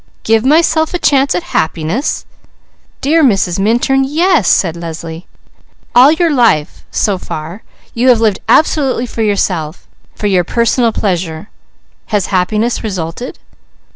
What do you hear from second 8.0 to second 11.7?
have lived absolutely for yourself; for your personal pleasure.